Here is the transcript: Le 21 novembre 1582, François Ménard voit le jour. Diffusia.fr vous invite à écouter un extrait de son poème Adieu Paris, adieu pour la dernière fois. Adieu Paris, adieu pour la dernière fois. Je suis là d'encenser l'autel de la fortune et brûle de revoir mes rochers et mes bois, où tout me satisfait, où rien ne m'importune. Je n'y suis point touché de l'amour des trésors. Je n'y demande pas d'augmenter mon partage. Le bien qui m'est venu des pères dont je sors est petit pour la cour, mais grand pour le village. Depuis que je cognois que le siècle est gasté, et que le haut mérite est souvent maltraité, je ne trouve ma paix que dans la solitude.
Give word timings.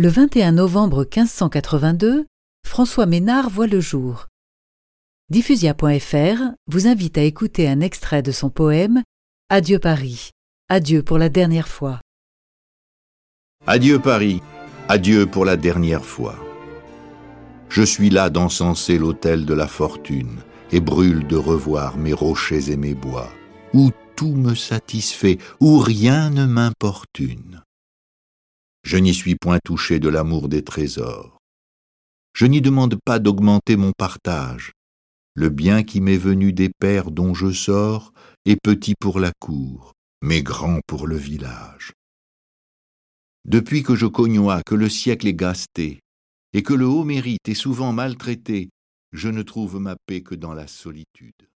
Le 0.00 0.08
21 0.08 0.52
novembre 0.52 0.98
1582, 0.98 2.24
François 2.64 3.06
Ménard 3.06 3.50
voit 3.50 3.66
le 3.66 3.80
jour. 3.80 4.28
Diffusia.fr 5.28 6.52
vous 6.68 6.86
invite 6.86 7.18
à 7.18 7.22
écouter 7.22 7.66
un 7.66 7.80
extrait 7.80 8.22
de 8.22 8.30
son 8.30 8.48
poème 8.48 9.02
Adieu 9.48 9.80
Paris, 9.80 10.30
adieu 10.68 11.02
pour 11.02 11.18
la 11.18 11.28
dernière 11.28 11.66
fois. 11.66 12.00
Adieu 13.66 13.98
Paris, 13.98 14.40
adieu 14.88 15.26
pour 15.26 15.44
la 15.44 15.56
dernière 15.56 16.04
fois. 16.04 16.36
Je 17.68 17.82
suis 17.82 18.10
là 18.10 18.30
d'encenser 18.30 18.98
l'autel 18.98 19.46
de 19.46 19.54
la 19.54 19.66
fortune 19.66 20.36
et 20.70 20.78
brûle 20.78 21.26
de 21.26 21.36
revoir 21.36 21.96
mes 21.96 22.12
rochers 22.12 22.70
et 22.70 22.76
mes 22.76 22.94
bois, 22.94 23.32
où 23.74 23.90
tout 24.14 24.36
me 24.36 24.54
satisfait, 24.54 25.38
où 25.58 25.78
rien 25.78 26.30
ne 26.30 26.46
m'importune. 26.46 27.64
Je 28.90 28.96
n'y 28.96 29.12
suis 29.12 29.34
point 29.34 29.58
touché 29.62 30.00
de 30.00 30.08
l'amour 30.08 30.48
des 30.48 30.64
trésors. 30.64 31.36
Je 32.32 32.46
n'y 32.46 32.62
demande 32.62 32.96
pas 33.04 33.18
d'augmenter 33.18 33.76
mon 33.76 33.92
partage. 33.92 34.72
Le 35.34 35.50
bien 35.50 35.82
qui 35.82 36.00
m'est 36.00 36.16
venu 36.16 36.54
des 36.54 36.70
pères 36.70 37.10
dont 37.10 37.34
je 37.34 37.52
sors 37.52 38.14
est 38.46 38.56
petit 38.56 38.94
pour 38.98 39.20
la 39.20 39.32
cour, 39.40 39.92
mais 40.22 40.42
grand 40.42 40.80
pour 40.86 41.06
le 41.06 41.18
village. 41.18 41.92
Depuis 43.44 43.82
que 43.82 43.94
je 43.94 44.06
cognois 44.06 44.62
que 44.64 44.74
le 44.74 44.88
siècle 44.88 45.26
est 45.26 45.34
gasté, 45.34 46.00
et 46.54 46.62
que 46.62 46.72
le 46.72 46.86
haut 46.86 47.04
mérite 47.04 47.46
est 47.46 47.52
souvent 47.52 47.92
maltraité, 47.92 48.70
je 49.12 49.28
ne 49.28 49.42
trouve 49.42 49.78
ma 49.78 49.96
paix 50.06 50.22
que 50.22 50.34
dans 50.34 50.54
la 50.54 50.66
solitude. 50.66 51.46